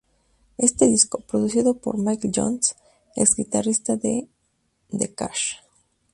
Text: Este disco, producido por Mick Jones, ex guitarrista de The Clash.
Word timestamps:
Este 0.57 0.87
disco, 0.87 1.19
producido 1.19 1.75
por 1.75 1.95
Mick 1.99 2.27
Jones, 2.33 2.75
ex 3.15 3.35
guitarrista 3.35 3.97
de 3.97 4.27
The 4.89 5.13
Clash. 5.13 5.57